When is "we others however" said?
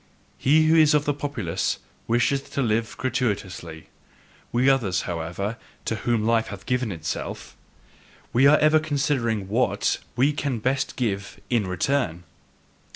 4.51-5.57